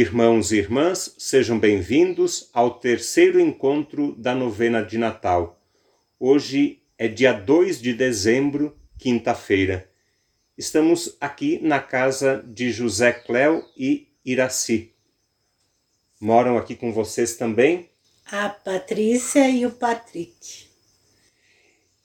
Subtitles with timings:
[0.00, 5.60] Irmãos e irmãs, sejam bem-vindos ao terceiro encontro da novena de Natal.
[6.18, 9.90] Hoje é dia 2 de dezembro, quinta-feira.
[10.56, 14.94] Estamos aqui na casa de José Cléo e Iraci.
[16.18, 17.90] Moram aqui com vocês também?
[18.24, 20.70] A Patrícia e o Patrick.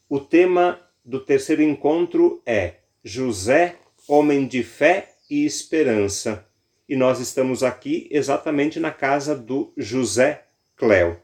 [0.10, 6.46] O tema do terceiro encontro é José, homem de fé e esperança
[6.88, 11.18] e nós estamos aqui exatamente na casa do José Cléo.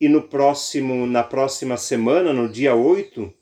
[0.00, 3.32] E no próximo, na próxima semana, no dia 8,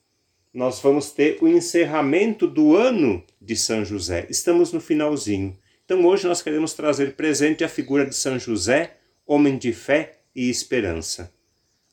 [0.53, 4.27] nós vamos ter o encerramento do ano de São José.
[4.29, 5.57] Estamos no finalzinho.
[5.85, 10.51] Então hoje nós queremos trazer presente a figura de São José, homem de fé e
[10.51, 11.33] esperança.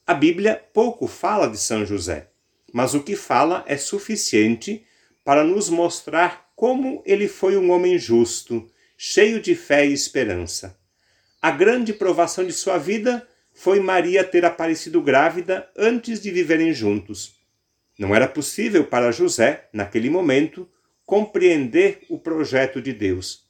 [0.08, 2.30] A Bíblia pouco fala de São José,
[2.74, 4.84] mas o que fala é suficiente
[5.24, 10.78] para nos mostrar como ele foi um homem justo, cheio de fé e esperança.
[11.42, 17.36] A grande provação de sua vida foi Maria ter aparecido grávida antes de viverem juntos.
[17.98, 20.68] Não era possível para José, naquele momento,
[21.06, 23.46] compreender o projeto de Deus.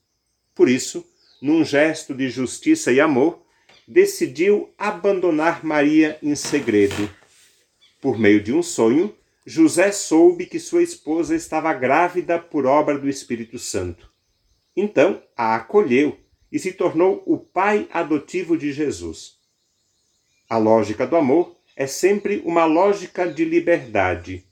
[0.53, 1.05] Por isso,
[1.41, 3.43] num gesto de justiça e amor,
[3.87, 7.09] decidiu abandonar Maria em segredo.
[8.01, 13.07] Por meio de um sonho, José soube que sua esposa estava grávida por obra do
[13.07, 14.14] Espírito Santo.
[14.75, 16.17] Então a acolheu
[16.51, 19.35] e se tornou o pai adotivo de Jesus.
[20.49, 24.45] A lógica do amor é sempre uma lógica de liberdade,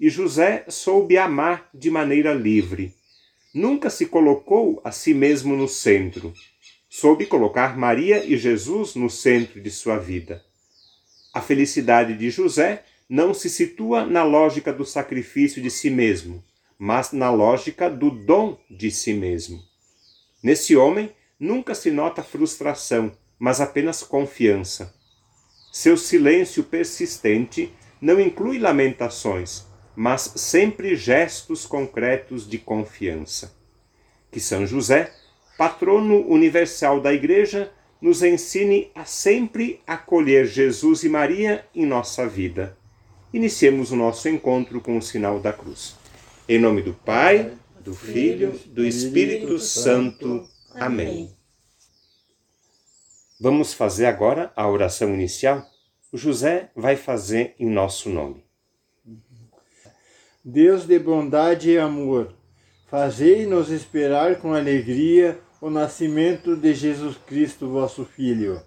[0.00, 2.94] e José soube amar de maneira livre.
[3.54, 6.32] Nunca se colocou a si mesmo no centro.
[6.88, 10.44] Soube colocar Maria e Jesus no centro de sua vida.
[11.32, 16.42] A felicidade de José não se situa na lógica do sacrifício de si mesmo,
[16.78, 19.60] mas na lógica do dom de si mesmo.
[20.42, 24.94] Nesse homem nunca se nota frustração, mas apenas confiança.
[25.72, 29.64] Seu silêncio persistente não inclui lamentações,
[29.96, 33.56] mas sempre gestos concretos de confiança.
[34.30, 35.12] Que São José,
[35.56, 42.76] patrono universal da Igreja, nos ensine a sempre acolher Jesus e Maria em nossa vida.
[43.32, 45.96] Iniciemos o nosso encontro com o sinal da cruz.
[46.46, 50.46] Em nome do Pai, do Filho, do Espírito Santo.
[50.74, 51.34] Amém.
[53.40, 55.66] Vamos fazer agora a oração inicial?
[56.12, 58.44] O José vai fazer em nosso nome.
[60.44, 62.34] Deus de bondade e amor,
[62.90, 68.60] fazei-nos esperar com alegria o nascimento de Jesus Cristo, vosso Filho.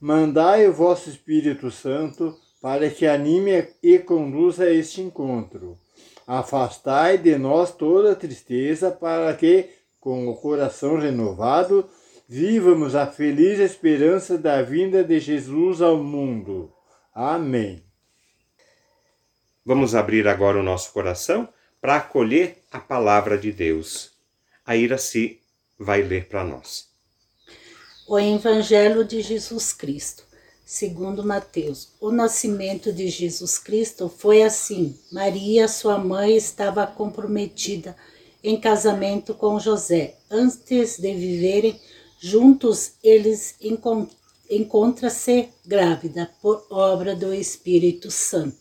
[0.00, 5.81] Mandai o vosso Espírito Santo para que anime e conduza este encontro.
[6.26, 11.88] Afastai de nós toda tristeza, para que, com o coração renovado,
[12.28, 16.72] vivamos a feliz esperança da vinda de Jesus ao mundo.
[17.14, 17.82] Amém.
[19.64, 21.48] Vamos abrir agora o nosso coração
[21.80, 24.12] para acolher a palavra de Deus.
[24.64, 25.40] A Iraci
[25.78, 26.88] vai ler para nós.
[28.06, 30.31] O Evangelho de Jesus Cristo
[30.64, 31.88] segundo Mateus.
[32.00, 37.96] O nascimento de Jesus Cristo foi assim: Maria, sua mãe, estava comprometida
[38.42, 40.16] em casamento com José.
[40.30, 41.78] Antes de viverem
[42.18, 43.54] juntos, eles
[44.50, 48.56] encontram-se grávida por obra do Espírito Santo.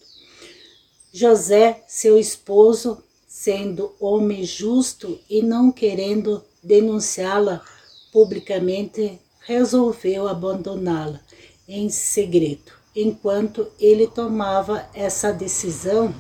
[1.14, 7.64] José, seu esposo, sendo homem justo e não querendo denunciá-la
[8.12, 11.20] publicamente, resolveu abandoná-la
[11.68, 12.72] em segredo.
[12.96, 16.14] Enquanto ele tomava essa decisão,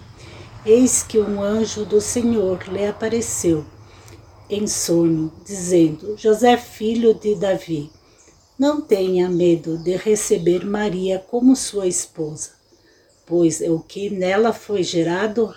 [0.66, 3.66] eis que um anjo do Senhor lhe apareceu
[4.50, 7.90] em sonho, dizendo: José, filho de Davi,
[8.58, 12.52] não tenha medo de receber Maria como sua esposa,
[13.26, 15.54] pois o que nela foi gerado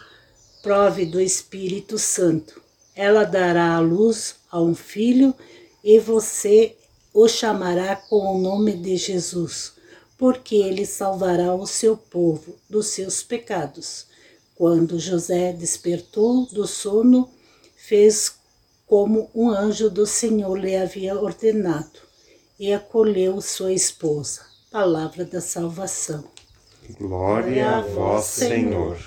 [0.63, 2.61] prove do Espírito Santo.
[2.97, 5.35] Ela dará à luz a um filho
[5.83, 6.77] e você
[7.13, 9.74] o chamará com o nome de Jesus
[10.25, 14.07] porque ele salvará o seu povo dos seus pecados.
[14.55, 17.31] Quando José despertou do sono,
[17.77, 18.37] fez
[18.87, 22.01] como um anjo do Senhor lhe havia ordenado
[22.59, 24.47] e acolheu sua esposa.
[24.71, 26.27] Palavra da salvação.
[26.99, 28.99] Glória a vós, Senhor.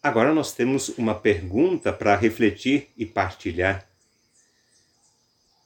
[0.00, 3.84] Agora nós temos uma pergunta para refletir e partilhar.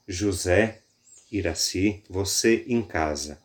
[0.09, 0.81] José
[1.31, 3.39] Iraci, você em casa.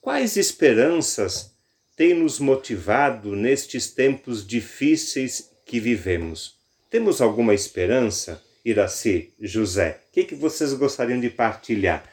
[0.00, 1.52] Quais esperanças
[1.96, 6.56] têm nos motivado nestes tempos difíceis que vivemos?
[6.90, 10.00] Temos alguma esperança Iraci, José?
[10.08, 12.04] O que, que vocês gostariam de partilhar?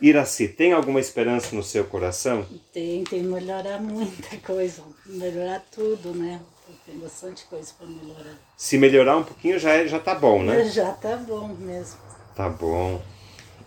[0.00, 2.44] Iraci, tem alguma esperança no seu coração?
[2.72, 6.40] Tem, tem que melhorar muita coisa, melhorar tudo, né?
[6.84, 8.38] Tem bastante coisa para melhorar.
[8.56, 10.64] Se melhorar um pouquinho já, é, já tá bom, né?
[10.70, 11.98] Já tá bom mesmo.
[12.34, 13.00] Tá bom.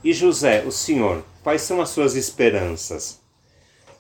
[0.03, 3.19] E José, o senhor, quais são as suas esperanças?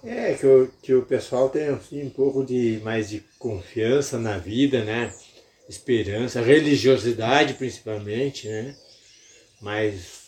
[0.03, 4.37] É, que o, que o pessoal tenha assim, um pouco de mais de confiança na
[4.37, 5.13] vida, né?
[5.67, 8.75] Esperança, religiosidade principalmente, né?
[9.61, 10.27] Mais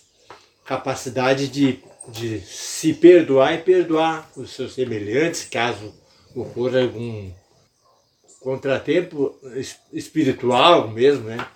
[0.66, 1.80] capacidade de,
[2.10, 5.94] de se perdoar e perdoar os seus semelhantes, caso
[6.36, 7.32] ocorra algum
[8.40, 9.36] contratempo
[9.94, 11.48] espiritual mesmo, né?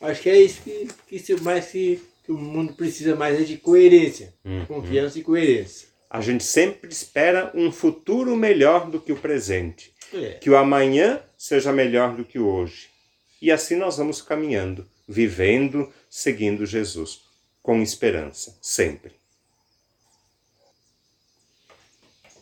[0.00, 4.34] Acho que é isso que, que mais que o mundo precisa mais é de coerência,
[4.44, 4.66] uhum.
[4.66, 5.88] confiança e coerência.
[6.08, 9.94] A gente sempre espera um futuro melhor do que o presente.
[10.12, 10.32] É.
[10.34, 12.88] Que o amanhã seja melhor do que o hoje.
[13.40, 17.22] E assim nós vamos caminhando, vivendo, seguindo Jesus,
[17.62, 19.12] com esperança, sempre.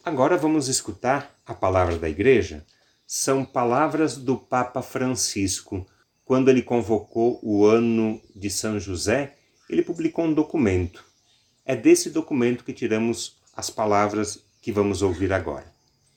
[0.04, 2.64] Agora vamos escutar a palavra da igreja.
[3.06, 5.86] São palavras do Papa Francisco.
[6.24, 9.37] Quando ele convocou o ano de São José,
[9.68, 11.04] ele publicou um documento.
[11.64, 15.66] É desse documento que tiramos as palavras que vamos ouvir agora.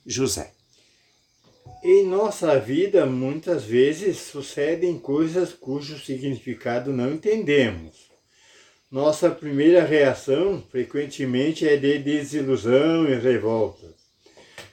[0.05, 0.51] José.
[1.83, 8.11] Em nossa vida, muitas vezes sucedem coisas cujo significado não entendemos.
[8.91, 13.87] Nossa primeira reação, frequentemente, é de desilusão e revolta.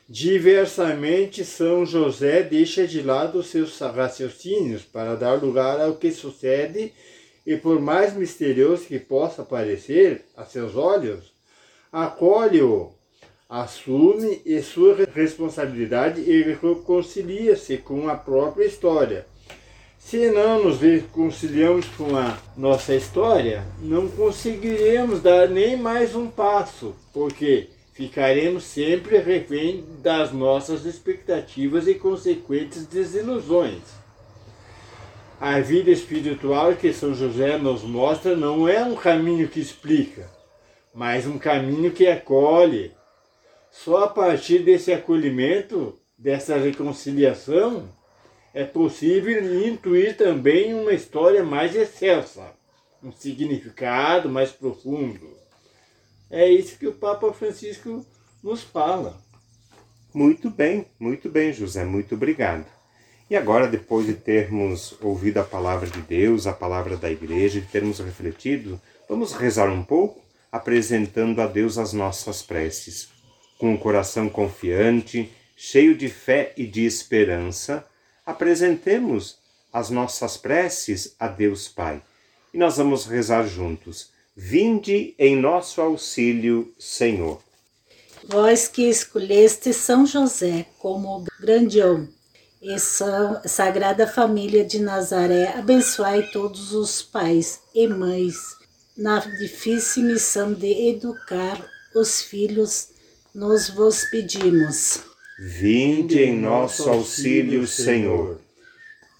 [0.08, 6.92] Diversamente, São José deixa de lado seus raciocínios para dar lugar ao que sucede
[7.48, 11.32] e, por mais misterioso que possa parecer a seus olhos,
[11.90, 12.92] acolhe-o,
[13.48, 19.26] assume e sua responsabilidade e reconcilia-se com a própria história.
[19.98, 26.94] Se não nos reconciliamos com a nossa história, não conseguiremos dar nem mais um passo,
[27.14, 33.80] porque ficaremos sempre refém das nossas expectativas e consequentes desilusões.
[35.40, 40.28] A vida espiritual que São José nos mostra não é um caminho que explica,
[40.92, 42.92] mas um caminho que acolhe.
[43.70, 47.88] Só a partir desse acolhimento, dessa reconciliação,
[48.52, 52.52] é possível intuir também uma história mais excelsa,
[53.00, 55.36] um significado mais profundo.
[56.28, 58.04] É isso que o Papa Francisco
[58.42, 59.16] nos fala.
[60.12, 62.77] Muito bem, muito bem, José, muito obrigado.
[63.30, 67.66] E agora, depois de termos ouvido a palavra de Deus, a palavra da igreja, de
[67.66, 73.08] termos refletido, vamos rezar um pouco apresentando a Deus as nossas preces.
[73.58, 77.84] Com o coração confiante, cheio de fé e de esperança,
[78.24, 79.36] apresentemos
[79.70, 82.00] as nossas preces a Deus Pai.
[82.54, 84.10] E nós vamos rezar juntos.
[84.34, 87.42] Vinde em nosso auxílio, Senhor.
[88.24, 92.08] Vós que escolheste São José como grandião
[92.60, 98.58] e Sagrada Família de Nazaré, abençoai todos os pais e mães
[98.96, 102.88] na difícil missão de educar os filhos,
[103.32, 105.02] nos vos pedimos.
[105.38, 108.40] Vinde em nosso auxílio, Senhor.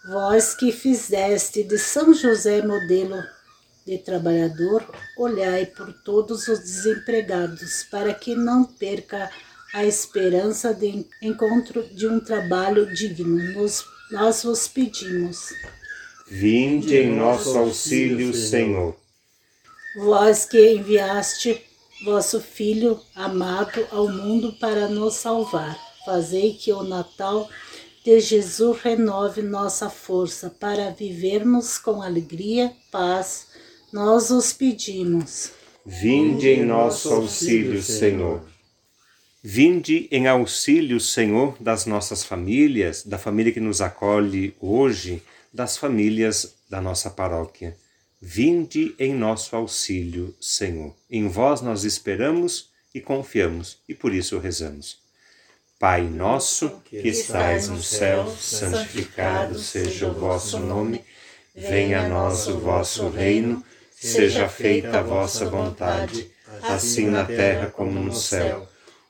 [0.08, 3.22] Vós que fizeste de São José modelo
[3.86, 4.84] de trabalhador,
[5.16, 12.20] olhai por todos os desempregados, para que não perca a esperança de encontro de um
[12.20, 13.52] trabalho digno.
[13.52, 15.52] Nos, nós vos pedimos.
[16.26, 18.96] Vinde em nosso auxílio, Senhor
[19.98, 21.60] vós que enviaste
[22.04, 25.76] vosso Filho amado ao mundo para nos salvar.
[26.04, 27.48] Fazei que o Natal
[28.04, 33.48] de Jesus renove nossa força para vivermos com alegria, paz.
[33.92, 35.50] Nós os pedimos.
[35.84, 38.42] Vinde em nosso auxílio, Senhor.
[39.50, 46.54] Vinde em auxílio, Senhor, das nossas famílias, da família que nos acolhe hoje, das famílias
[46.68, 47.74] da nossa paróquia.
[48.20, 50.94] Vinde em nosso auxílio, Senhor.
[51.10, 54.98] Em vós nós esperamos e confiamos, e por isso rezamos.
[55.78, 61.00] Pai nosso, que estais no céu, santificado seja o vosso nome.
[61.56, 63.64] Venha a nós o vosso reino.
[63.98, 66.30] Seja feita a vossa vontade,
[66.64, 68.68] assim na terra como no céu.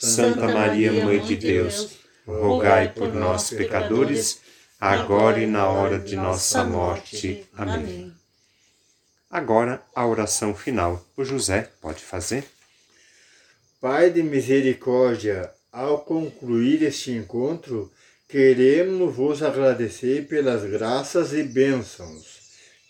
[0.00, 1.90] Santa Maria, Mãe de Deus,
[2.26, 4.40] rogai por nós, pecadores,
[4.80, 7.46] agora e na hora de nossa morte.
[7.52, 8.10] Amém.
[9.30, 11.04] Agora a oração final.
[11.14, 12.46] O José pode fazer.
[13.78, 17.92] Pai de misericórdia, ao concluir este encontro,
[18.26, 22.40] queremos vos agradecer pelas graças e bênçãos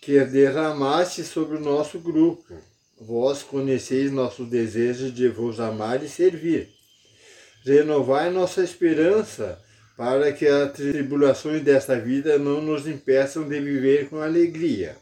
[0.01, 2.57] que derramaste sobre o nosso grupo.
[2.99, 6.80] Vós conheceis nosso desejo de vos amar e servir.
[7.63, 9.61] Renovai nossa esperança
[9.95, 14.95] para que as tribulações desta vida não nos impeçam de viver com alegria.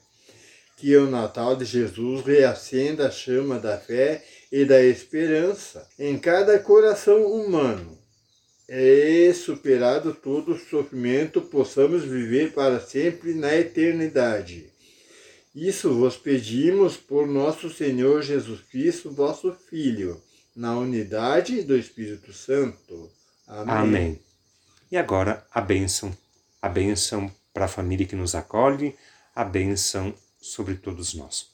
[0.75, 6.60] Que o Natal de Jesus reacenda a chama da fé e da esperança em cada
[6.60, 7.98] coração humano.
[8.68, 14.70] E, superado todo o sofrimento, possamos viver para sempre na eternidade.
[15.56, 20.22] Isso vos pedimos por nosso Senhor Jesus Cristo, vosso Filho,
[20.60, 23.10] na unidade do Espírito Santo.
[23.48, 23.75] Amém.
[23.75, 24.20] Amém.
[24.92, 26.16] E agora a bênção,
[26.62, 28.94] a bênção para a família que nos acolhe,
[29.34, 31.48] a bênção sobre todos nós.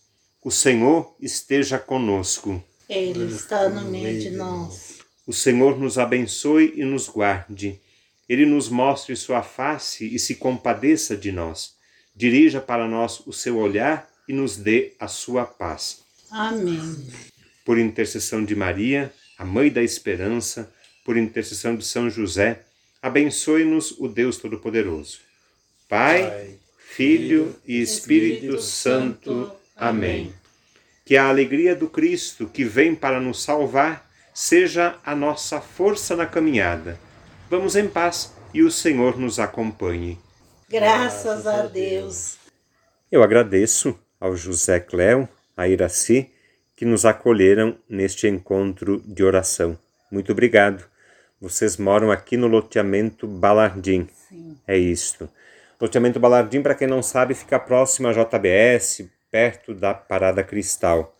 [0.43, 2.63] O Senhor esteja conosco.
[2.89, 4.97] Ele está no meio de nós.
[5.27, 7.79] O Senhor nos abençoe e nos guarde.
[8.27, 11.75] Ele nos mostre sua face e se compadeça de nós.
[12.15, 15.99] Dirija para nós o seu olhar e nos dê a sua paz.
[16.31, 17.07] Amém.
[17.65, 20.71] Por intercessão de Maria, a Mãe da Esperança,
[21.03, 22.61] por intercessão de São José,
[23.01, 25.19] abençoe-nos o Deus Todo-Poderoso.
[25.89, 29.51] Pai, Pai, Filho e Espírito Santo.
[29.75, 30.33] Amém.
[31.03, 36.25] Que a alegria do Cristo que vem para nos salvar seja a nossa força na
[36.25, 36.99] caminhada.
[37.49, 40.17] Vamos em paz e o Senhor nos acompanhe.
[40.69, 42.37] Graças a Deus.
[43.11, 46.31] Eu agradeço ao José Cléo, a Iraci,
[46.75, 49.77] que nos acolheram neste encontro de oração.
[50.11, 50.85] Muito obrigado.
[51.39, 54.07] Vocês moram aqui no loteamento Balardim.
[54.27, 54.57] Sim.
[54.67, 55.29] É isto.
[55.79, 61.15] Loteamento Balardim, para quem não sabe, fica próximo à JBS, perto da Parada Cristal.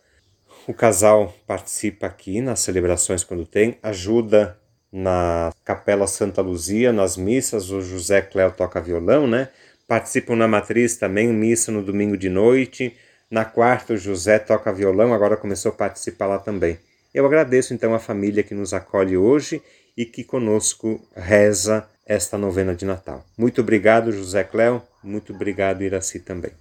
[0.66, 4.58] O casal participa aqui nas celebrações quando tem, ajuda
[4.90, 9.48] na Capela Santa Luzia, nas missas, o José Cléo toca violão, né?
[9.86, 12.96] Participam na matriz também, missa no domingo de noite.
[13.30, 16.78] Na quarta, o José toca violão, agora começou a participar lá também.
[17.12, 19.62] Eu agradeço então a família que nos acolhe hoje
[19.96, 23.24] e que conosco reza esta novena de Natal.
[23.36, 24.82] Muito obrigado, José Cléo.
[25.02, 26.52] Muito obrigado, Iraci também.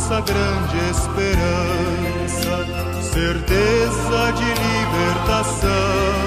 [0.00, 2.64] Nossa grande esperança,
[3.02, 6.19] certeza de libertação.